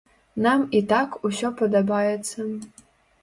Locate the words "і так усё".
0.77-1.51